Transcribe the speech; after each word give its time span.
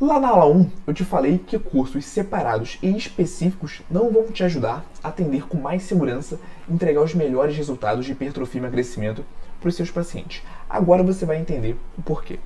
Lá 0.00 0.20
na 0.20 0.28
aula 0.28 0.46
1, 0.46 0.70
eu 0.86 0.94
te 0.94 1.04
falei 1.04 1.38
que 1.38 1.58
cursos 1.58 2.06
separados 2.06 2.78
e 2.82 2.96
específicos 2.96 3.82
não 3.90 4.10
vão 4.10 4.28
te 4.28 4.42
ajudar 4.42 4.86
a 5.02 5.08
atender 5.08 5.46
com 5.46 5.58
mais 5.58 5.82
segurança 5.82 6.40
e 6.66 6.72
entregar 6.72 7.02
os 7.02 7.14
melhores 7.14 7.54
resultados 7.56 8.06
de 8.06 8.12
hipertrofia 8.12 8.60
e 8.60 8.62
emagrecimento 8.62 9.24
para 9.60 9.68
os 9.68 9.74
seus 9.74 9.90
pacientes. 9.90 10.42
Agora 10.68 11.02
você 11.02 11.26
vai 11.26 11.38
entender 11.38 11.76
o 11.98 12.02
porquê. 12.02 12.38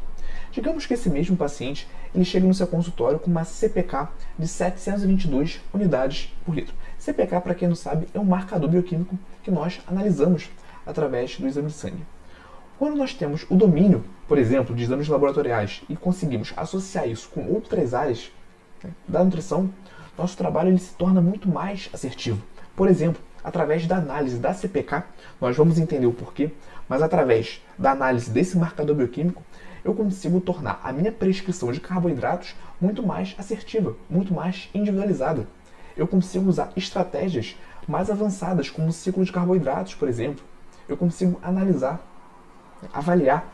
Digamos 0.59 0.87
que 0.87 0.95
esse 0.95 1.09
mesmo 1.09 1.37
paciente 1.37 1.87
ele 2.13 2.25
chega 2.25 2.45
no 2.45 2.53
seu 2.53 2.67
consultório 2.67 3.21
com 3.21 3.31
uma 3.31 3.45
CPK 3.45 4.09
de 4.37 4.49
722 4.49 5.61
unidades 5.73 6.35
por 6.45 6.53
litro. 6.53 6.75
CPK, 6.99 7.41
para 7.41 7.55
quem 7.55 7.69
não 7.69 7.77
sabe, 7.77 8.09
é 8.13 8.19
um 8.19 8.25
marcador 8.25 8.69
bioquímico 8.69 9.17
que 9.45 9.53
nós 9.53 9.81
analisamos 9.87 10.51
através 10.85 11.37
do 11.39 11.47
exame 11.47 11.69
de 11.69 11.75
sangue. 11.75 12.05
Quando 12.77 12.97
nós 12.97 13.15
temos 13.15 13.47
o 13.49 13.55
domínio, 13.55 14.05
por 14.27 14.37
exemplo, 14.37 14.75
de 14.75 14.83
exames 14.83 15.07
laboratoriais 15.07 15.83
e 15.89 15.95
conseguimos 15.95 16.53
associar 16.57 17.09
isso 17.09 17.29
com 17.29 17.47
outras 17.53 17.95
áreas 17.95 18.33
né, 18.83 18.91
da 19.07 19.23
nutrição, 19.23 19.71
nosso 20.19 20.37
trabalho 20.37 20.71
ele 20.71 20.79
se 20.79 20.93
torna 20.95 21.21
muito 21.21 21.49
mais 21.49 21.89
assertivo. 21.93 22.43
Por 22.75 22.89
exemplo, 22.89 23.23
através 23.45 23.87
da 23.87 23.99
análise 23.99 24.39
da 24.39 24.53
CPK, 24.53 25.05
nós 25.41 25.57
vamos 25.57 25.79
entender 25.79 26.07
o 26.07 26.13
porquê, 26.13 26.51
mas 26.89 27.01
através 27.01 27.63
da 27.79 27.93
análise 27.93 28.29
desse 28.29 28.59
marcador 28.59 28.97
bioquímico, 28.97 29.41
eu 29.85 29.95
consigo 29.95 30.41
tornar 30.41 30.81
a 30.83 30.93
minha 30.93 31.13
prescrição 31.13 31.73
de 31.73 31.81
carboidratos 31.81 32.55
muito 32.81 33.03
mais 33.03 33.35
assertiva, 33.39 33.97
muito 34.09 34.33
mais 34.35 34.69
individualizada. 34.75 35.47
Eu 35.97 36.07
consigo 36.07 36.49
usar 36.49 36.73
estratégias 36.77 37.57
mais 37.87 38.11
avançadas, 38.11 38.71
como 38.71 38.89
o 38.89 38.93
ciclo 38.93 39.25
de 39.25 39.33
carboidratos, 39.33 39.95
por 39.95 40.09
exemplo. 40.09 40.45
Eu 40.89 40.97
consigo 40.97 41.39
analisar 41.43 42.01
avaliar 42.93 43.53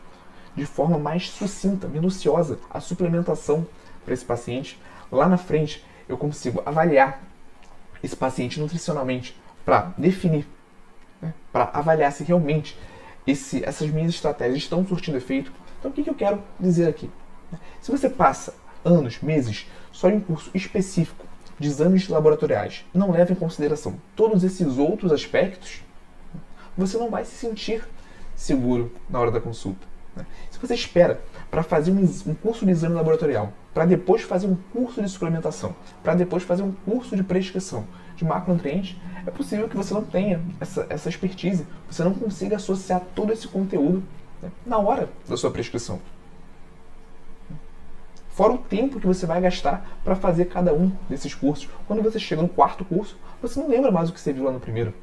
de 0.55 0.65
forma 0.65 0.97
mais 0.97 1.29
sucinta, 1.29 1.87
minuciosa, 1.87 2.59
a 2.69 2.79
suplementação 2.79 3.65
para 4.03 4.13
esse 4.13 4.23
paciente. 4.23 4.79
Lá 5.11 5.27
na 5.27 5.37
frente, 5.37 5.83
eu 6.07 6.17
consigo 6.17 6.61
avaliar 6.65 7.21
esse 8.03 8.15
paciente 8.15 8.59
nutricionalmente 8.59 9.37
para 9.65 9.93
definir, 9.97 10.47
né, 11.21 11.33
para 11.51 11.69
avaliar 11.73 12.11
se 12.11 12.23
realmente 12.23 12.77
esse, 13.25 13.65
essas 13.65 13.89
minhas 13.89 14.13
estratégias 14.13 14.59
estão 14.59 14.85
surtindo 14.85 15.17
efeito. 15.17 15.51
Então, 15.79 15.91
o 15.91 15.93
que, 15.93 16.03
que 16.03 16.09
eu 16.09 16.15
quero 16.15 16.41
dizer 16.59 16.87
aqui? 16.87 17.09
Se 17.81 17.91
você 17.91 18.09
passa 18.09 18.53
anos, 18.83 19.19
meses, 19.21 19.67
só 19.91 20.09
em 20.09 20.17
um 20.17 20.21
curso 20.21 20.51
específico 20.53 21.25
de 21.57 21.67
exames 21.67 22.07
laboratoriais 22.09 22.85
não 22.93 23.11
leva 23.11 23.31
em 23.31 23.35
consideração 23.35 23.95
todos 24.15 24.43
esses 24.43 24.77
outros 24.77 25.11
aspectos, 25.11 25.81
você 26.77 26.97
não 26.97 27.09
vai 27.09 27.23
se 27.23 27.35
sentir 27.35 27.87
seguro 28.35 28.91
na 29.09 29.19
hora 29.19 29.31
da 29.31 29.39
consulta. 29.39 29.87
Né? 30.15 30.25
Se 30.51 30.59
você 30.59 30.73
espera 30.73 31.21
para 31.49 31.63
fazer 31.63 31.91
um, 31.91 32.35
curso 32.35 32.65
de 32.65 32.71
exame 32.71 32.95
laboratorial, 32.95 33.53
para 33.73 33.85
depois 33.85 34.21
fazer 34.21 34.47
um 34.47 34.55
curso 34.73 35.01
de 35.01 35.09
suplementação, 35.09 35.75
para 36.03 36.15
depois 36.15 36.43
fazer 36.43 36.63
um 36.63 36.71
curso 36.71 37.15
de 37.15 37.23
prescrição 37.23 37.85
de 38.15 38.25
macronutrientes, 38.25 38.97
é 39.25 39.31
possível 39.31 39.67
que 39.67 39.75
você 39.75 39.93
não 39.93 40.03
tenha 40.03 40.41
essa, 40.59 40.85
essa 40.89 41.09
expertise, 41.09 41.65
você 41.89 42.03
não 42.03 42.13
consiga 42.13 42.57
associar 42.57 43.01
todo 43.13 43.31
esse 43.31 43.47
conteúdo 43.47 44.03
na 44.65 44.77
hora 44.77 45.09
da 45.27 45.37
sua 45.37 45.51
prescrição. 45.51 45.99
Fora 48.29 48.51
o 48.51 48.57
tempo 48.57 48.99
que 48.99 49.07
você 49.07 49.25
vai 49.25 49.39
gastar 49.39 49.99
para 50.03 50.15
fazer 50.15 50.45
cada 50.45 50.73
um 50.73 50.91
desses 51.09 51.33
cursos. 51.33 51.69
Quando 51.87 52.03
você 52.03 52.19
chega 52.19 52.41
no 52.41 52.49
quarto 52.49 52.83
curso, 52.83 53.17
você 53.41 53.57
não 53.59 53.69
lembra 53.69 53.91
mais 53.91 54.09
o 54.09 54.13
que 54.13 54.19
você 54.19 54.33
viu 54.33 54.43
lá 54.43 54.51
no 54.51 54.59
primeiro. 54.59 54.93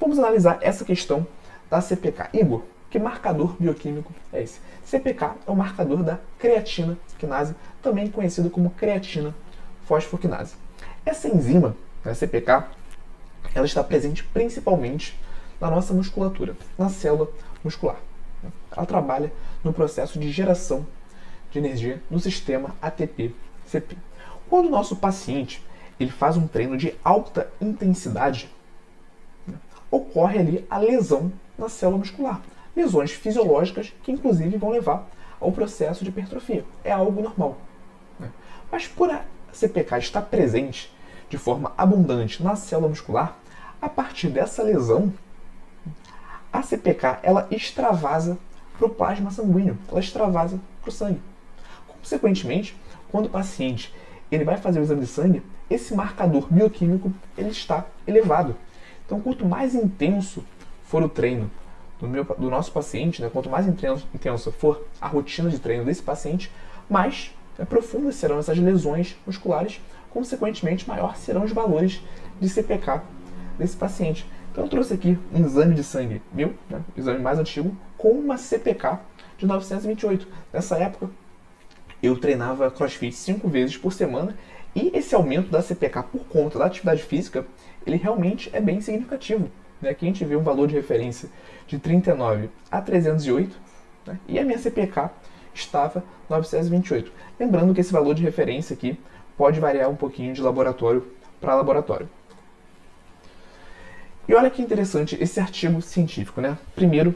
Vamos 0.00 0.18
analisar 0.18 0.58
essa 0.62 0.84
questão 0.84 1.26
da 1.68 1.80
CPK. 1.80 2.30
Igor, 2.32 2.62
que 2.88 2.98
marcador 2.98 3.54
bioquímico 3.58 4.12
é 4.32 4.42
esse? 4.42 4.60
CPK 4.84 5.32
é 5.46 5.50
o 5.50 5.54
marcador 5.56 6.02
da 6.02 6.20
creatina 6.38 6.96
quinase, 7.18 7.54
também 7.82 8.10
conhecido 8.10 8.48
como 8.48 8.70
creatina 8.70 9.34
fosfoquinase. 9.84 10.54
Essa 11.04 11.28
enzima, 11.28 11.76
a 12.04 12.14
CPK, 12.14 12.64
ela 13.54 13.66
está 13.66 13.84
presente 13.84 14.24
principalmente 14.24 15.18
na 15.60 15.70
nossa 15.70 15.92
musculatura, 15.92 16.56
na 16.78 16.88
célula 16.88 17.28
muscular. 17.64 17.96
Ela 18.70 18.86
trabalha 18.86 19.32
no 19.62 19.72
processo 19.72 20.18
de 20.18 20.30
geração 20.30 20.86
de 21.50 21.58
energia 21.58 22.02
no 22.10 22.20
sistema 22.20 22.74
ATP-CP. 22.82 23.96
Quando 24.48 24.66
o 24.66 24.70
nosso 24.70 24.96
paciente 24.96 25.64
ele 25.98 26.10
faz 26.10 26.36
um 26.36 26.46
treino 26.46 26.76
de 26.76 26.94
alta 27.02 27.48
intensidade, 27.60 28.50
né, 29.46 29.54
ocorre 29.90 30.38
ali 30.38 30.66
a 30.68 30.78
lesão 30.78 31.32
na 31.56 31.68
célula 31.68 31.98
muscular. 31.98 32.42
Lesões 32.76 33.12
fisiológicas 33.12 33.92
que, 34.02 34.10
inclusive, 34.10 34.56
vão 34.56 34.70
levar 34.70 35.08
ao 35.40 35.52
processo 35.52 36.02
de 36.02 36.10
hipertrofia. 36.10 36.64
É 36.82 36.90
algo 36.90 37.22
normal. 37.22 37.56
Né? 38.18 38.30
Mas 38.70 38.88
por 38.88 39.10
a 39.10 39.24
CPK 39.52 39.98
estar 39.98 40.22
presente 40.22 40.92
de 41.30 41.38
forma 41.38 41.72
abundante 41.78 42.42
na 42.42 42.56
célula 42.56 42.88
muscular, 42.88 43.38
a 43.80 43.88
partir 43.88 44.28
dessa 44.28 44.62
lesão, 44.62 45.12
a 46.54 46.62
CPK 46.62 47.18
ela 47.24 47.48
extravasa 47.50 48.38
para 48.78 48.86
o 48.86 48.90
plasma 48.90 49.32
sanguíneo, 49.32 49.76
ela 49.90 49.98
extravasa 49.98 50.60
para 50.80 50.88
o 50.88 50.92
sangue. 50.92 51.20
Consequentemente, 52.00 52.76
quando 53.10 53.26
o 53.26 53.30
paciente 53.30 53.92
ele 54.30 54.44
vai 54.44 54.56
fazer 54.56 54.78
o 54.78 54.82
exame 54.82 55.00
de 55.00 55.08
sangue, 55.08 55.42
esse 55.68 55.94
marcador 55.94 56.46
bioquímico 56.48 57.12
ele 57.36 57.48
está 57.48 57.84
elevado. 58.06 58.54
Então, 59.04 59.20
quanto 59.20 59.44
mais 59.44 59.74
intenso 59.74 60.44
for 60.84 61.02
o 61.02 61.08
treino 61.08 61.50
do, 62.00 62.06
meu, 62.06 62.24
do 62.24 62.48
nosso 62.48 62.70
paciente, 62.70 63.20
né, 63.20 63.28
quanto 63.32 63.50
mais 63.50 63.66
intensa 63.66 64.52
for 64.52 64.86
a 65.00 65.08
rotina 65.08 65.50
de 65.50 65.58
treino 65.58 65.84
desse 65.84 66.02
paciente, 66.02 66.52
mais 66.88 67.34
né, 67.58 67.64
profundas 67.64 68.14
serão 68.14 68.38
essas 68.38 68.58
lesões 68.58 69.16
musculares, 69.26 69.80
consequentemente, 70.10 70.88
maior 70.88 71.16
serão 71.16 71.42
os 71.42 71.50
valores 71.50 72.00
de 72.40 72.48
CPK 72.48 73.00
desse 73.58 73.76
paciente. 73.76 74.24
Então 74.54 74.62
eu 74.62 74.70
trouxe 74.70 74.94
aqui 74.94 75.18
um 75.32 75.44
exame 75.44 75.74
de 75.74 75.82
sangue 75.82 76.22
meu, 76.32 76.54
né, 76.70 76.80
exame 76.96 77.18
mais 77.18 77.40
antigo, 77.40 77.76
com 77.98 78.10
uma 78.10 78.38
CPK 78.38 79.00
de 79.36 79.46
928. 79.46 80.28
Nessa 80.52 80.78
época, 80.78 81.10
eu 82.00 82.16
treinava 82.16 82.70
crossfit 82.70 83.16
cinco 83.16 83.48
vezes 83.48 83.76
por 83.76 83.92
semana 83.92 84.36
e 84.72 84.96
esse 84.96 85.12
aumento 85.12 85.50
da 85.50 85.60
CPK 85.60 86.04
por 86.04 86.24
conta 86.26 86.56
da 86.56 86.66
atividade 86.66 87.02
física, 87.02 87.44
ele 87.84 87.96
realmente 87.96 88.48
é 88.52 88.60
bem 88.60 88.80
significativo. 88.80 89.50
Né? 89.82 89.90
Aqui 89.90 90.06
a 90.06 90.08
gente 90.08 90.24
vê 90.24 90.36
um 90.36 90.42
valor 90.44 90.68
de 90.68 90.76
referência 90.76 91.28
de 91.66 91.76
39 91.76 92.48
a 92.70 92.80
308 92.80 93.56
né? 94.06 94.20
e 94.28 94.38
a 94.38 94.44
minha 94.44 94.58
CPK 94.58 95.10
estava 95.52 96.04
928. 96.30 97.10
Lembrando 97.40 97.74
que 97.74 97.80
esse 97.80 97.92
valor 97.92 98.14
de 98.14 98.22
referência 98.22 98.74
aqui 98.74 98.96
pode 99.36 99.58
variar 99.58 99.90
um 99.90 99.96
pouquinho 99.96 100.32
de 100.32 100.40
laboratório 100.40 101.04
para 101.40 101.56
laboratório. 101.56 102.08
E 104.26 104.34
olha 104.34 104.50
que 104.50 104.62
interessante 104.62 105.16
esse 105.20 105.38
artigo 105.40 105.80
científico, 105.82 106.40
né? 106.40 106.56
Primeiro, 106.74 107.14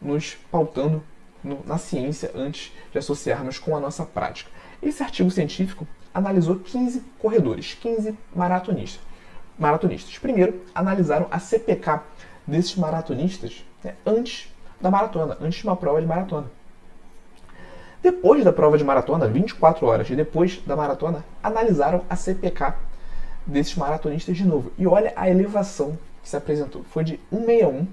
nos 0.00 0.36
pautando 0.50 1.02
no, 1.42 1.60
na 1.64 1.78
ciência 1.78 2.30
antes 2.34 2.72
de 2.92 2.98
associarmos 2.98 3.58
com 3.58 3.76
a 3.76 3.80
nossa 3.80 4.04
prática. 4.04 4.50
Esse 4.82 5.02
artigo 5.02 5.30
científico 5.30 5.86
analisou 6.12 6.56
15 6.56 7.02
corredores, 7.18 7.74
15 7.80 8.16
maratonistas 8.34 9.10
maratonistas. 9.60 10.18
Primeiro, 10.18 10.62
analisaram 10.74 11.26
a 11.30 11.38
CPK 11.38 12.00
desses 12.46 12.74
maratonistas 12.74 13.62
né, 13.84 13.94
antes 14.06 14.50
da 14.80 14.90
maratona, 14.90 15.36
antes 15.40 15.60
de 15.60 15.66
uma 15.66 15.76
prova 15.76 16.00
de 16.00 16.06
maratona. 16.06 16.46
Depois 18.02 18.42
da 18.42 18.52
prova 18.52 18.78
de 18.78 18.82
maratona, 18.82 19.28
24 19.28 19.86
horas 19.86 20.08
e 20.08 20.16
depois 20.16 20.62
da 20.66 20.74
maratona, 20.74 21.22
analisaram 21.42 22.02
a 22.08 22.16
CPK 22.16 22.72
desses 23.46 23.76
maratonistas 23.76 24.34
de 24.34 24.44
novo. 24.44 24.72
E 24.78 24.86
olha 24.86 25.12
a 25.14 25.28
elevação 25.28 25.98
que 26.22 26.28
se 26.28 26.36
apresentou. 26.36 26.84
Foi 26.84 27.04
de 27.04 27.20
161 27.30 27.86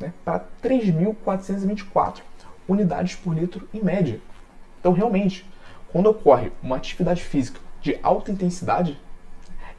né, 0.00 0.12
para 0.24 0.44
3.424 0.62 2.20
unidades 2.68 3.14
por 3.16 3.34
litro 3.34 3.68
em 3.72 3.82
média. 3.82 4.20
Então, 4.80 4.92
realmente, 4.92 5.48
quando 5.90 6.08
ocorre 6.08 6.52
uma 6.62 6.76
atividade 6.76 7.22
física 7.22 7.60
de 7.80 7.98
alta 8.02 8.30
intensidade, 8.30 8.98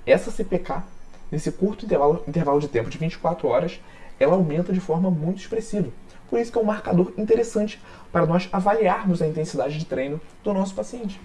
essa 0.05 0.31
CPK 0.31 0.83
nesse 1.31 1.51
curto 1.51 1.85
intervalo, 1.85 2.23
intervalo 2.27 2.59
de 2.59 2.67
tempo 2.67 2.89
de 2.89 2.97
24 2.97 3.47
horas, 3.47 3.79
ela 4.19 4.33
aumenta 4.33 4.73
de 4.73 4.79
forma 4.79 5.09
muito 5.11 5.39
expressiva. 5.39 5.89
Por 6.29 6.39
isso 6.39 6.51
que 6.51 6.57
é 6.57 6.61
um 6.61 6.65
marcador 6.65 7.13
interessante 7.17 7.81
para 8.11 8.25
nós 8.25 8.49
avaliarmos 8.51 9.21
a 9.21 9.27
intensidade 9.27 9.77
de 9.77 9.85
treino 9.85 10.19
do 10.43 10.53
nosso 10.53 10.75
paciente. 10.75 11.19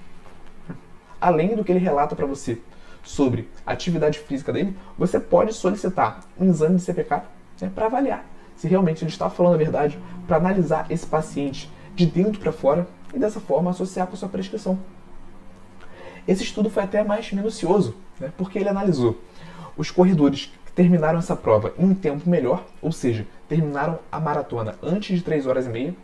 Além 1.21 1.57
do 1.57 1.65
que 1.65 1.73
ele 1.73 1.79
relata 1.79 2.15
para 2.15 2.27
você 2.27 2.61
sobre 3.05 3.49
atividade 3.67 4.19
física 4.19 4.53
dele, 4.53 4.77
você 4.99 5.21
pode 5.21 5.53
solicitar 5.53 6.21
um 6.41 6.49
exame 6.49 6.77
de 6.77 6.83
CPK 6.83 7.23
né, 7.61 7.71
para 7.73 7.87
avaliar 7.87 8.25
se 8.57 8.69
realmente 8.69 9.03
ele 9.03 9.11
está 9.11 9.29
falando 9.29 9.55
a 9.55 9.59
verdade, 9.59 9.99
para 10.27 10.37
analisar 10.37 10.87
esse 10.91 11.07
paciente 11.07 11.71
de 11.95 12.07
dentro 12.07 12.41
para 12.41 12.53
fora 12.53 12.87
e 13.13 13.19
dessa 13.19 13.41
forma 13.41 13.71
associar 13.71 14.07
com 14.07 14.15
a 14.15 14.17
sua 14.17 14.29
prescrição. 14.29 14.79
Esse 16.27 16.43
estudo 16.43 16.71
foi 16.71 16.83
até 16.83 17.05
mais 17.05 17.31
minucioso, 17.33 17.95
né, 18.19 18.33
porque 18.37 18.59
ele 18.59 18.69
analisou 18.69 19.21
os 19.77 19.91
corredores 19.91 20.53
que 20.65 20.73
terminaram 20.73 21.19
essa 21.19 21.37
prova 21.37 21.75
em 21.79 21.85
um 21.85 21.95
tempo 21.95 22.29
melhor, 22.29 22.65
ou 22.81 22.93
seja, 22.93 23.27
terminaram 23.49 23.99
a 24.11 24.19
maratona 24.19 24.77
antes 24.83 25.19
de 25.19 25.25
3 25.25 25.47
horas 25.47 25.67
e 25.67 25.69
meia, 25.69 25.95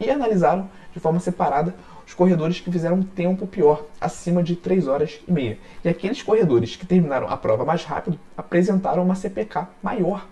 e 0.00 0.10
analisaram 0.10 0.68
de 0.92 1.00
forma 1.00 1.20
separada 1.20 1.74
os 2.06 2.14
corredores 2.14 2.58
que 2.58 2.72
fizeram 2.72 2.96
um 2.96 3.02
tempo 3.02 3.46
pior, 3.46 3.84
acima 4.00 4.42
de 4.42 4.56
3 4.56 4.88
horas 4.88 5.20
e 5.28 5.30
meia. 5.30 5.58
E 5.84 5.88
aqueles 5.88 6.22
corredores 6.22 6.74
que 6.74 6.86
terminaram 6.86 7.28
a 7.28 7.36
prova 7.36 7.66
mais 7.66 7.84
rápido 7.84 8.18
apresentaram 8.34 9.02
uma 9.02 9.14
CPK 9.14 9.66
maior 9.82 10.26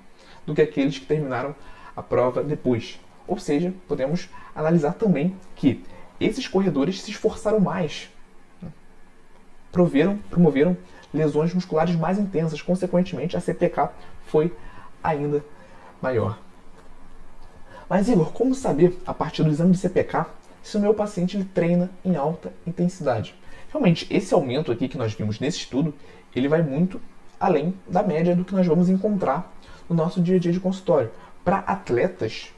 do 0.46 0.54
que 0.54 0.62
aqueles 0.62 0.98
que 0.98 1.04
terminaram 1.04 1.54
a 1.94 2.02
prova 2.02 2.42
depois. 2.42 2.98
Ou 3.28 3.38
seja, 3.38 3.74
podemos 3.86 4.30
analisar 4.54 4.94
também 4.94 5.36
que 5.54 5.84
esses 6.18 6.48
corredores 6.48 7.02
se 7.02 7.10
esforçaram 7.10 7.60
mais, 7.60 8.08
né? 8.62 8.70
proveram, 9.70 10.16
promoveram 10.30 10.76
lesões 11.12 11.52
musculares 11.52 11.94
mais 11.94 12.18
intensas, 12.18 12.62
consequentemente 12.62 13.36
a 13.36 13.40
CPK 13.40 13.90
foi 14.24 14.54
ainda 15.02 15.44
maior. 16.00 16.38
Mas 17.88 18.08
Igor, 18.08 18.32
como 18.32 18.54
saber 18.54 18.98
a 19.06 19.14
partir 19.14 19.44
do 19.44 19.50
exame 19.50 19.72
de 19.72 19.78
CPK 19.78 20.26
se 20.62 20.76
o 20.76 20.80
meu 20.80 20.92
paciente 20.92 21.36
ele 21.36 21.44
treina 21.44 21.88
em 22.04 22.16
alta 22.16 22.52
intensidade? 22.66 23.34
Realmente, 23.70 24.06
esse 24.10 24.34
aumento 24.34 24.72
aqui 24.72 24.88
que 24.88 24.98
nós 24.98 25.14
vimos 25.14 25.38
nesse 25.38 25.58
estudo, 25.58 25.94
ele 26.34 26.48
vai 26.48 26.62
muito 26.62 27.00
além 27.38 27.74
da 27.86 28.02
média 28.02 28.34
do 28.34 28.44
que 28.44 28.54
nós 28.54 28.66
vamos 28.66 28.88
encontrar 28.88 29.52
no 29.88 29.94
nosso 29.94 30.20
dia 30.20 30.36
a 30.36 30.38
dia 30.38 30.50
de 30.50 30.58
consultório. 30.58 31.12
Para 31.44 31.58
atletas, 31.58 32.52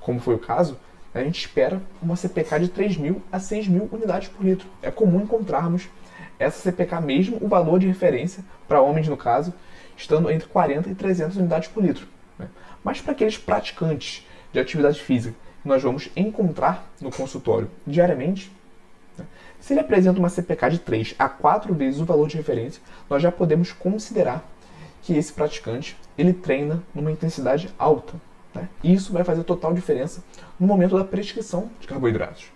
como 0.00 0.18
foi 0.18 0.34
o 0.34 0.38
caso, 0.38 0.76
a 1.14 1.22
gente 1.22 1.38
espera 1.38 1.80
uma 2.00 2.16
CPK 2.16 2.58
de 2.60 2.68
3.000 2.70 3.20
a 3.30 3.38
6.000 3.38 3.88
unidades 3.92 4.28
por 4.28 4.44
litro. 4.44 4.66
É 4.82 4.90
comum 4.90 5.20
encontrarmos 5.20 5.88
essa 6.40 6.58
CPK 6.58 7.00
mesmo, 7.00 7.38
o 7.40 7.46
valor 7.46 7.78
de 7.78 7.86
referência, 7.86 8.44
para 8.66 8.80
homens 8.80 9.06
no 9.06 9.16
caso, 9.16 9.54
estando 9.96 10.28
entre 10.28 10.48
40 10.48 10.90
e 10.90 10.94
300 10.94 11.36
unidades 11.36 11.68
por 11.68 11.84
litro. 11.84 12.08
Né? 12.36 12.48
Mas 12.82 13.00
para 13.00 13.12
aqueles 13.12 13.38
praticantes 13.38 14.26
de 14.52 14.60
atividade 14.60 15.00
física 15.00 15.34
que 15.62 15.68
nós 15.68 15.82
vamos 15.82 16.10
encontrar 16.16 16.90
no 17.00 17.10
consultório 17.10 17.70
diariamente, 17.86 18.52
né? 19.16 19.24
se 19.60 19.72
ele 19.72 19.80
apresenta 19.80 20.18
uma 20.18 20.28
CPK 20.28 20.70
de 20.70 20.78
3 20.80 21.14
a 21.18 21.28
4 21.28 21.72
vezes 21.72 22.00
o 22.00 22.04
valor 22.04 22.28
de 22.28 22.36
referência, 22.36 22.82
nós 23.08 23.22
já 23.22 23.30
podemos 23.30 23.72
considerar 23.72 24.44
que 25.02 25.14
esse 25.14 25.32
praticante 25.32 25.96
ele 26.18 26.32
treina 26.32 26.82
numa 26.94 27.10
intensidade 27.10 27.72
alta. 27.78 28.14
Né? 28.54 28.68
E 28.82 28.92
isso 28.92 29.12
vai 29.12 29.24
fazer 29.24 29.44
total 29.44 29.72
diferença 29.72 30.22
no 30.58 30.66
momento 30.66 30.96
da 30.96 31.04
prescrição 31.04 31.70
de 31.80 31.86
carboidratos. 31.86 32.46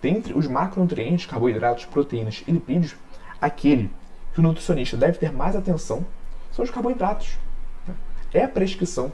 Dentre 0.00 0.32
os 0.32 0.46
macronutrientes, 0.46 1.26
carboidratos, 1.26 1.86
proteínas 1.86 2.44
e 2.46 2.52
lipídios, 2.52 2.94
aquele 3.40 3.90
que 4.32 4.40
o 4.40 4.42
nutricionista 4.42 4.96
deve 4.96 5.18
ter 5.18 5.32
mais 5.32 5.56
atenção 5.56 6.06
são 6.52 6.64
os 6.64 6.70
carboidratos. 6.70 7.36
É 8.32 8.44
a 8.44 8.48
prescrição 8.48 9.12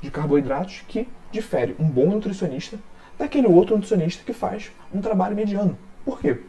de 0.00 0.10
carboidratos 0.10 0.82
que 0.86 1.08
difere 1.36 1.76
um 1.78 1.88
bom 1.88 2.06
nutricionista 2.06 2.78
daquele 3.18 3.46
outro 3.46 3.74
nutricionista 3.74 4.24
que 4.24 4.32
faz 4.32 4.72
um 4.92 5.00
trabalho 5.00 5.36
mediano. 5.36 5.78
Por 6.04 6.20
quê? 6.20 6.40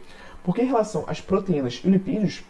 Porque 0.42 0.62
em 0.62 0.66
relação 0.66 1.04
às 1.06 1.20
proteínas 1.20 1.80
e 1.84 1.88
lipídios, 1.88 2.42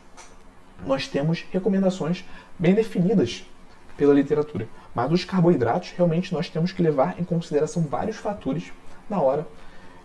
nós 0.86 1.08
temos 1.08 1.44
recomendações 1.50 2.24
bem 2.58 2.74
definidas 2.74 3.44
pela 3.96 4.14
literatura. 4.14 4.68
Mas 4.94 5.10
os 5.10 5.24
carboidratos, 5.24 5.92
realmente 5.96 6.32
nós 6.32 6.48
temos 6.48 6.70
que 6.70 6.82
levar 6.82 7.20
em 7.20 7.24
consideração 7.24 7.82
vários 7.82 8.16
fatores 8.16 8.72
na 9.10 9.20
hora 9.20 9.46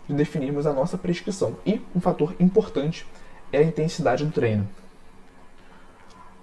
de 0.07 0.15
definirmos 0.15 0.65
a 0.65 0.74
nossa 0.74 0.97
prescrição. 0.97 1.56
E 1.65 1.80
um 1.95 2.01
fator 2.01 2.35
importante 2.39 3.06
é 3.51 3.59
a 3.59 3.63
intensidade 3.63 4.25
do 4.25 4.31
treino. 4.31 4.68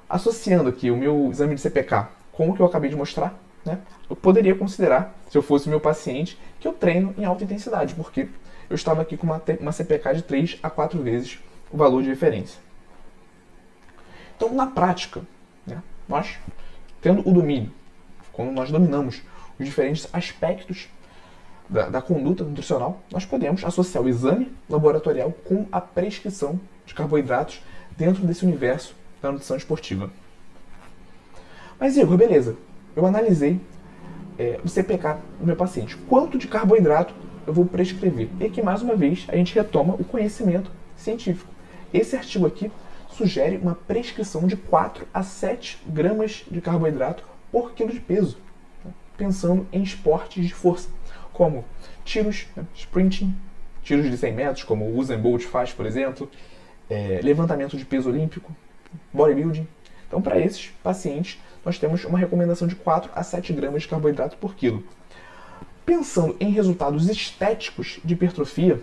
Associando 0.09 0.69
aqui 0.69 0.91
o 0.91 0.97
meu 0.97 1.31
exame 1.31 1.55
de 1.55 1.61
CPK 1.61 2.09
com 2.33 2.49
o 2.49 2.55
que 2.55 2.61
eu 2.63 2.67
acabei 2.67 2.89
de 2.89 2.97
mostrar, 2.97 3.35
né, 3.65 3.79
eu 4.09 4.17
poderia 4.17 4.55
considerar, 4.55 5.15
se 5.31 5.37
eu 5.37 5.43
fosse 5.43 5.69
meu 5.69 5.81
paciente, 5.81 6.39
que 6.59 6.67
eu 6.67 6.73
treino 6.73 7.15
em 7.17 7.25
alta 7.25 7.45
intensidade, 7.45 7.95
porque 7.95 8.29
eu 8.69 8.75
estava 8.75 9.03
aqui 9.03 9.17
com 9.17 9.27
uma, 9.27 9.43
uma 9.61 9.73
CPK 9.73 10.15
de 10.15 10.23
3 10.23 10.59
a 10.63 10.71
4 10.71 11.03
vezes 11.03 11.39
o 11.71 11.77
valor 11.77 12.03
de 12.03 12.09
referência. 12.09 12.59
Então, 14.37 14.55
na 14.55 14.67
prática, 14.67 15.23
né, 15.67 15.83
nós, 16.09 16.39
tendo 17.01 17.29
o 17.29 17.33
domínio, 17.33 17.73
quando 18.33 18.53
nós 18.53 18.71
dominamos 18.71 19.23
os 19.59 19.67
diferentes 19.67 20.09
aspectos 20.13 20.89
da, 21.69 21.89
da, 21.89 22.03
conduta 22.03 22.43
nutricional, 22.43 23.01
nós 23.13 23.25
podemos 23.25 23.65
associar 23.65 24.03
o 24.03 24.09
exame 24.09 24.53
laboratorial 24.69 25.33
com 25.45 25.67
a 25.71 25.81
prescrição 25.81 26.59
de 26.87 26.95
carboidratos 26.95 27.63
dentro 27.97 28.27
desse 28.27 28.45
universo 28.45 28.97
da 29.21 29.31
nutrição 29.31 29.57
esportiva. 29.57 30.11
Mas, 31.79 31.97
Igor, 31.97 32.17
beleza, 32.17 32.57
eu 32.95 33.07
analisei 33.07 33.61
é, 34.39 34.59
o 34.65 34.69
CPK 34.69 35.19
do 35.39 35.47
meu 35.47 35.57
paciente. 35.57 35.97
Quanto 35.97 36.39
de 36.39 36.49
carboidrato 36.49 37.15
eu 37.47 37.53
vou 37.53 37.65
prescrever? 37.65 38.29
E 38.41 38.47
aqui, 38.47 38.63
mais 38.63 38.83
uma 38.83 38.97
vez, 38.97 39.27
a 39.29 39.37
gente 39.37 39.55
retoma 39.55 39.95
o 39.95 40.05
conhecimento 40.05 40.71
científico. 40.97 41.51
Esse 41.93 42.17
artigo 42.17 42.47
aqui 42.47 42.71
sugere 43.11 43.57
uma 43.57 43.75
prescrição 43.75 44.47
de 44.47 44.57
4 44.57 45.07
a 45.13 45.23
7 45.23 45.83
gramas 45.87 46.45
de 46.51 46.61
carboidrato 46.61 47.25
por 47.51 47.73
quilo 47.73 47.93
de 47.93 48.01
peso, 48.01 48.39
pensando 49.17 49.67
em 49.73 49.83
esportes 49.83 50.47
de 50.47 50.55
força 50.55 50.89
como 51.33 51.65
tiros, 52.05 52.47
né, 52.57 52.65
sprinting, 52.75 53.35
tiros 53.83 54.11
de 54.11 54.17
100 54.17 54.35
metros, 54.35 54.63
como 54.63 54.85
o 54.85 54.99
Usain 54.99 55.19
Bolt 55.19 55.43
faz, 55.45 55.73
por 55.73 55.87
exemplo, 55.87 56.31
é, 56.89 57.21
levantamento 57.23 57.77
de 57.77 57.85
peso 57.85 58.11
olímpico, 58.11 58.55
bodybuilding. 59.13 59.67
Então, 60.07 60.21
para 60.21 60.39
esses 60.39 60.67
pacientes, 60.83 61.41
nós 61.65 61.79
temos 61.79 62.05
uma 62.05 62.19
recomendação 62.19 62.67
de 62.67 62.75
4 62.75 63.11
a 63.15 63.23
7 63.23 63.53
gramas 63.53 63.83
de 63.83 63.89
carboidrato 63.89 64.37
por 64.37 64.55
quilo. 64.55 64.85
Pensando 65.85 66.37
em 66.39 66.51
resultados 66.51 67.09
estéticos 67.09 68.01
de 68.05 68.15
hipertrofia, 68.15 68.81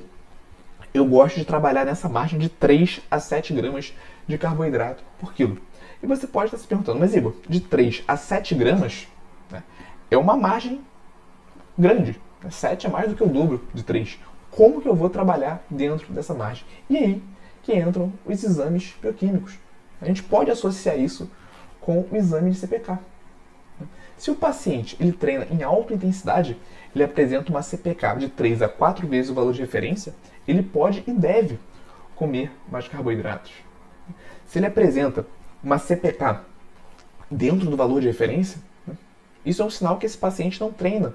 eu 0.93 1.05
gosto 1.05 1.37
de 1.37 1.45
trabalhar 1.45 1.85
nessa 1.85 2.09
margem 2.09 2.39
de 2.39 2.49
3 2.49 3.01
a 3.09 3.19
7 3.19 3.53
gramas 3.53 3.93
de 4.27 4.37
carboidrato 4.37 5.03
por 5.19 5.33
quilo. 5.33 5.57
E 6.01 6.07
você 6.07 6.27
pode 6.27 6.47
estar 6.47 6.57
se 6.57 6.67
perguntando, 6.67 6.99
mas 6.99 7.15
Igor, 7.15 7.35
de 7.47 7.59
3 7.59 8.03
a 8.07 8.17
7 8.17 8.55
gramas 8.55 9.07
né, 9.49 9.63
é 10.11 10.17
uma 10.17 10.35
margem 10.35 10.81
grande. 11.77 12.19
7 12.49 12.87
é 12.87 12.89
mais 12.89 13.09
do 13.09 13.15
que 13.15 13.23
o 13.23 13.27
dobro 13.27 13.65
de 13.73 13.83
3. 13.83 14.19
Como 14.51 14.81
que 14.81 14.87
eu 14.87 14.95
vou 14.95 15.09
trabalhar 15.09 15.63
dentro 15.69 16.13
dessa 16.13 16.33
margem? 16.33 16.65
E 16.89 16.97
aí 16.97 17.23
que 17.67 17.75
entram 17.75 18.13
os 18.25 18.43
exames 18.43 18.95
bioquímicos. 19.01 19.59
A 20.01 20.05
gente 20.05 20.23
pode 20.23 20.49
associar 20.49 20.97
isso 20.97 21.29
com 21.87 22.05
o 22.11 22.17
exame 22.17 22.51
de 22.51 22.57
CPK. 22.57 22.99
Se 24.17 24.29
o 24.29 24.35
paciente 24.35 24.97
ele 24.99 25.13
treina 25.13 25.47
em 25.49 25.63
alta 25.63 25.93
intensidade, 25.93 26.57
ele 26.93 27.01
apresenta 27.01 27.49
uma 27.49 27.61
CPK 27.61 28.17
de 28.17 28.27
3 28.27 28.61
a 28.61 28.67
4 28.67 29.07
vezes 29.07 29.31
o 29.31 29.33
valor 29.33 29.53
de 29.53 29.61
referência, 29.61 30.13
ele 30.45 30.61
pode 30.61 31.01
e 31.07 31.13
deve 31.13 31.57
comer 32.13 32.51
mais 32.69 32.89
carboidratos. 32.89 33.53
Se 34.45 34.59
ele 34.59 34.65
apresenta 34.65 35.25
uma 35.63 35.77
CPK 35.77 36.41
dentro 37.31 37.69
do 37.69 37.77
valor 37.77 38.01
de 38.01 38.07
referência, 38.07 38.59
isso 39.45 39.61
é 39.61 39.65
um 39.65 39.69
sinal 39.69 39.97
que 39.97 40.05
esse 40.05 40.17
paciente 40.17 40.59
não 40.59 40.73
treina 40.73 41.13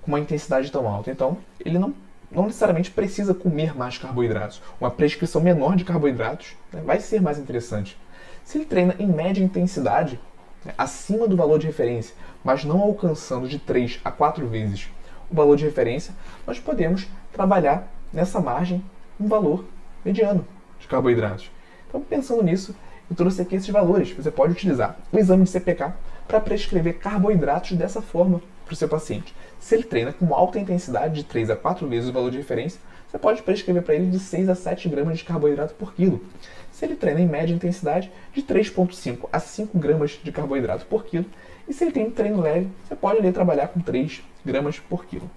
com 0.00 0.12
uma 0.12 0.20
intensidade 0.20 0.72
tão 0.72 0.88
alta. 0.88 1.10
Então, 1.10 1.36
ele 1.62 1.78
não, 1.78 1.92
não 2.30 2.46
necessariamente 2.46 2.90
precisa 2.90 3.34
comer 3.34 3.76
mais 3.76 3.98
carboidratos. 3.98 4.62
Uma 4.80 4.90
prescrição 4.90 5.42
menor 5.42 5.76
de 5.76 5.84
carboidratos 5.84 6.56
né, 6.72 6.80
vai 6.80 7.00
ser 7.00 7.20
mais 7.20 7.38
interessante. 7.38 7.98
Se 8.44 8.58
ele 8.58 8.64
treina 8.64 8.94
em 8.98 9.06
média 9.06 9.42
intensidade, 9.42 10.20
né, 10.64 10.72
acima 10.76 11.28
do 11.28 11.36
valor 11.36 11.58
de 11.58 11.66
referência, 11.66 12.14
mas 12.42 12.64
não 12.64 12.80
alcançando 12.80 13.48
de 13.48 13.58
3 13.58 14.00
a 14.04 14.10
4 14.10 14.46
vezes 14.46 14.88
o 15.30 15.34
valor 15.34 15.56
de 15.56 15.64
referência, 15.64 16.14
nós 16.46 16.58
podemos 16.58 17.06
trabalhar 17.32 17.88
nessa 18.12 18.40
margem 18.40 18.84
um 19.18 19.28
valor 19.28 19.64
mediano 20.04 20.46
de 20.78 20.88
carboidratos. 20.88 21.50
Então, 21.88 22.00
pensando 22.00 22.42
nisso, 22.42 22.74
eu 23.08 23.16
trouxe 23.16 23.42
aqui 23.42 23.56
esses 23.56 23.68
valores. 23.68 24.12
Você 24.12 24.30
pode 24.30 24.52
utilizar 24.52 24.96
o 25.12 25.18
exame 25.18 25.44
de 25.44 25.50
CPK 25.50 25.92
para 26.26 26.40
prescrever 26.40 26.98
carboidratos 26.98 27.72
dessa 27.72 28.00
forma 28.00 28.40
para 28.64 28.72
o 28.72 28.76
seu 28.76 28.88
paciente. 28.88 29.34
Se 29.58 29.74
ele 29.74 29.82
treina 29.82 30.12
com 30.12 30.32
alta 30.32 30.58
intensidade, 30.58 31.14
de 31.14 31.24
3 31.24 31.50
a 31.50 31.56
4 31.56 31.86
vezes 31.88 32.08
o 32.08 32.12
valor 32.12 32.30
de 32.30 32.38
referência, 32.38 32.80
você 33.10 33.18
pode 33.18 33.42
prescrever 33.42 33.82
para 33.82 33.96
ele 33.96 34.06
de 34.06 34.20
6 34.20 34.48
a 34.48 34.54
7 34.54 34.88
gramas 34.88 35.18
de 35.18 35.24
carboidrato 35.24 35.74
por 35.74 35.92
quilo. 35.92 36.24
Se 36.70 36.84
ele 36.84 36.94
treina 36.94 37.20
em 37.20 37.26
média 37.26 37.52
intensidade, 37.52 38.10
de 38.32 38.40
3,5 38.40 39.28
a 39.32 39.40
5 39.40 39.76
gramas 39.76 40.12
de 40.22 40.30
carboidrato 40.30 40.86
por 40.86 41.04
quilo. 41.04 41.26
E 41.68 41.74
se 41.74 41.82
ele 41.82 41.90
tem 41.90 42.06
um 42.06 42.10
treino 42.12 42.40
leve, 42.40 42.68
você 42.84 42.94
pode 42.94 43.18
ali 43.18 43.32
trabalhar 43.32 43.66
com 43.68 43.80
3 43.80 44.22
gramas 44.46 44.78
por 44.78 45.06
quilo. 45.06 45.28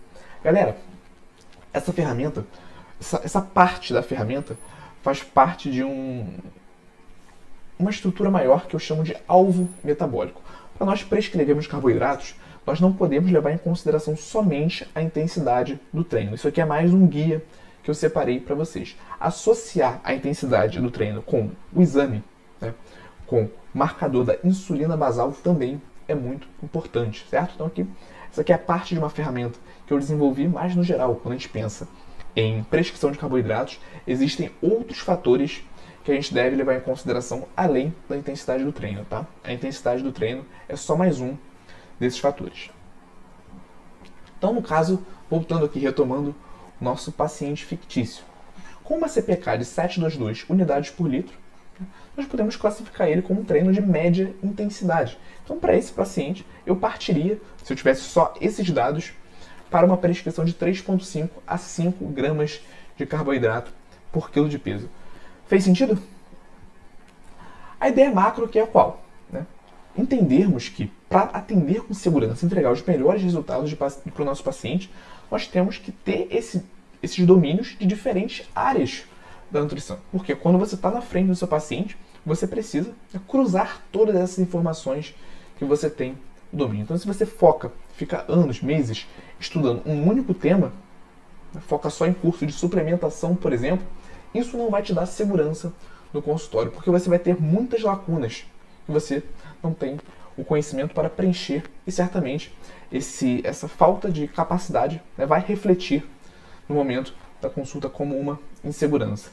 Galera, 0.44 0.77
essa 1.74 1.92
ferramenta, 1.92 2.46
essa, 3.01 3.22
essa 3.24 3.42
parte 3.42 3.92
da 3.92 4.03
ferramenta 4.03 4.56
faz 5.01 5.24
parte 5.24 5.72
de 5.72 5.84
um, 5.84 6.27
uma 7.80 7.89
estrutura 7.89 8.30
maior 8.30 8.68
que 8.68 8.75
eu 8.75 8.80
chamo 8.80 9.03
de 9.03 9.18
alvo 9.27 9.68
metabólico. 9.84 10.44
Para 10.77 10.86
nós 10.86 11.03
prescrevermos 11.03 11.65
carboidratos, 11.65 12.36
nós 12.68 12.80
não 12.80 12.94
podemos 12.94 13.32
levar 13.32 13.51
em 13.51 13.58
consideração 13.58 14.15
somente 14.15 14.88
a 14.94 15.01
intensidade 15.01 15.80
do 15.92 16.03
treino. 16.03 16.36
Isso 16.36 16.48
aqui 16.48 16.62
é 16.62 16.65
mais 16.65 16.94
um 16.94 17.08
guia 17.08 17.44
que 17.84 17.90
eu 17.90 17.94
separei 17.94 18.40
para 18.40 18.56
vocês. 18.56 18.98
Associar 19.20 20.00
a 20.04 20.13
intensidade 20.13 20.80
do 20.80 20.90
treino 20.90 21.22
com 21.22 21.52
o 21.74 21.82
exame, 21.82 22.24
né, 22.60 22.74
com 23.28 23.50
marcador 23.74 24.24
da 24.24 24.38
insulina 24.44 24.96
basal 24.96 25.32
também 25.32 25.82
é 26.08 26.16
muito 26.16 26.48
importante, 26.62 27.25
certo? 27.30 27.54
Então 27.56 27.68
aqui, 27.68 27.86
essa 28.32 28.42
aqui 28.42 28.54
é 28.54 28.58
parte 28.58 28.94
de 28.94 29.00
uma 29.00 29.10
ferramenta 29.10 29.60
que 29.86 29.94
eu 29.94 30.00
desenvolvi 30.00 30.48
mais 30.48 30.75
no 30.75 30.84
geral, 30.84 31.16
quando 31.16 31.34
a 31.34 31.38
gente 31.38 31.50
pensa 31.50 31.88
em 32.36 32.63
prescrição 32.63 33.12
de 33.12 33.18
carboidratos, 33.18 33.80
existem 34.08 34.50
outros 34.62 35.00
fatores 35.00 35.63
que 36.04 36.12
a 36.12 36.16
gente 36.16 36.34
deve 36.34 36.56
levar 36.56 36.75
em 36.75 36.82
consideração 36.82 37.48
além 37.56 37.94
da 38.10 38.18
intensidade 38.18 38.63
do 38.63 38.72
treino, 38.72 39.06
tá? 39.06 39.25
A 39.44 39.54
intensidade 39.54 40.04
do 40.04 40.12
treino 40.12 40.46
é 40.68 40.75
só 40.75 40.96
mais 40.96 41.22
um 41.22 41.38
desses 42.00 42.20
fatores. 42.20 42.70
Então, 44.38 44.54
no 44.54 44.62
caso, 44.62 45.06
voltando 45.30 45.66
aqui, 45.66 45.80
retomando 45.80 46.36
nosso 46.84 47.12
paciente 47.12 47.66
fictício. 47.66 48.24
Com 48.84 48.98
uma 48.98 49.08
CPK 49.08 49.58
de 49.58 49.66
722 49.66 50.46
unidades 50.50 50.92
por 50.92 51.08
litro, 51.10 51.38
nós 52.16 52.28
podemos 52.28 52.56
classificar 52.56 53.08
ele 53.08 53.22
como 53.22 53.42
um 53.42 53.46
treino 53.46 53.72
de 53.72 53.82
média 53.82 54.36
intensidade. 54.44 55.18
Então, 55.44 55.58
para 55.58 55.75
esse 55.75 55.92
paciente, 55.92 56.46
eu 56.66 56.75
partiria, 56.75 57.40
se 57.63 57.74
eu 57.74 57.78
tivesse 57.78 58.02
só 58.02 58.34
esses 58.40 58.70
dados, 58.70 59.13
para 59.70 59.88
uma 59.88 59.98
prescrição 59.98 60.46
de 60.46 60.54
3,5 60.54 61.30
a 61.48 61.58
5 61.58 62.06
gramas 62.10 62.62
de 62.96 63.08
carboidrato 63.08 63.74
por 64.12 64.30
quilo 64.30 64.48
de 64.48 64.60
peso. 64.60 64.88
Fez 65.48 65.63
sentido? 65.63 66.00
A 67.80 67.90
ideia 67.90 68.12
macro 68.12 68.48
que 68.48 68.60
é 68.60 68.66
qual? 68.68 69.04
Né? 69.32 69.46
Entendermos 69.98 70.70
que 70.70 70.92
para 71.10 71.32
atender 71.32 71.82
com 71.82 71.94
segurança, 71.94 72.46
entregar 72.46 72.72
os 72.72 72.84
melhores 72.84 73.24
resultados 73.24 73.74
para 73.74 74.22
o 74.22 74.25
nosso 74.25 74.44
paciente, 74.44 74.92
nós 75.30 75.48
temos 75.48 75.78
que 75.78 75.92
ter 75.92 76.28
esse, 76.30 76.63
esses 77.04 77.26
domínios 77.26 77.76
de 77.78 77.86
diferentes 77.86 78.48
áreas 78.56 79.04
da 79.52 79.62
nutrição. 79.62 80.00
Porque 80.12 80.34
quando 80.34 80.58
você 80.58 80.76
está 80.76 80.90
na 80.90 81.02
frente 81.02 81.28
do 81.28 81.36
seu 81.36 81.48
paciente, 81.48 81.98
você 82.26 82.48
precisa 82.48 82.92
cruzar 83.28 83.84
todas 83.92 84.16
essas 84.16 84.40
informações 84.40 85.14
que 85.58 85.66
você 85.66 85.90
tem 85.90 86.18
no 86.52 86.60
domínio. 86.60 86.84
Então, 86.84 86.98
se 86.98 87.06
você 87.06 87.26
foca, 87.26 87.72
fica 87.96 88.26
anos, 88.28 88.62
meses 88.62 89.06
estudando 89.40 89.82
um 89.86 90.08
único 90.08 90.34
tema, 90.34 90.72
foca 91.68 91.90
só 91.90 92.08
em 92.08 92.14
curso 92.14 92.46
de 92.46 92.54
suplementação, 92.54 93.36
por 93.36 93.52
exemplo, 93.52 93.86
isso 94.34 94.58
não 94.58 94.70
vai 94.72 94.82
te 94.82 94.94
dar 94.94 95.06
segurança 95.06 95.74
no 96.14 96.22
consultório, 96.22 96.72
porque 96.72 96.90
você 96.90 97.10
vai 97.10 97.20
ter 97.20 97.40
muitas 97.40 97.82
lacunas 97.82 98.46
que 98.86 98.92
você 98.92 99.24
não 99.62 99.74
tem 99.74 100.00
o 100.38 100.44
conhecimento 100.44 100.94
para 100.94 101.10
preencher 101.10 101.64
e 101.86 101.92
certamente 101.92 102.56
esse, 102.92 103.42
essa 103.44 103.68
falta 103.68 104.10
de 104.10 104.28
capacidade 104.28 105.02
né, 105.18 105.26
vai 105.26 105.42
refletir 105.42 106.04
no 106.67 106.75
momento 106.75 107.13
da 107.41 107.50
consulta 107.50 107.89
como 107.89 108.17
uma 108.17 108.39
insegurança. 108.63 109.29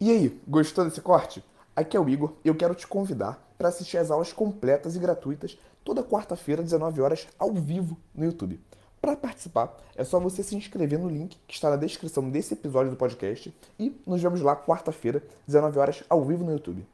E 0.00 0.10
aí, 0.10 0.40
gostou 0.46 0.84
desse 0.84 1.00
corte? 1.00 1.44
Aqui 1.76 1.96
é 1.96 2.00
o 2.00 2.08
Igor 2.08 2.34
e 2.44 2.48
eu 2.48 2.54
quero 2.54 2.74
te 2.74 2.86
convidar 2.86 3.42
para 3.56 3.68
assistir 3.68 3.98
as 3.98 4.10
aulas 4.10 4.32
completas 4.32 4.96
e 4.96 4.98
gratuitas 4.98 5.58
toda 5.84 6.02
quarta-feira, 6.02 6.62
19 6.62 7.00
horas, 7.00 7.28
ao 7.38 7.52
vivo 7.52 7.96
no 8.14 8.24
YouTube. 8.24 8.60
Para 9.00 9.16
participar, 9.16 9.76
é 9.94 10.02
só 10.02 10.18
você 10.18 10.42
se 10.42 10.56
inscrever 10.56 10.98
no 10.98 11.08
link 11.08 11.36
que 11.46 11.54
está 11.54 11.68
na 11.68 11.76
descrição 11.76 12.30
desse 12.30 12.54
episódio 12.54 12.90
do 12.90 12.96
podcast 12.96 13.54
e 13.78 14.00
nos 14.06 14.22
vemos 14.22 14.40
lá 14.40 14.56
quarta-feira, 14.56 15.22
19 15.46 15.78
horas, 15.78 16.04
ao 16.08 16.24
vivo 16.24 16.44
no 16.44 16.52
YouTube. 16.52 16.86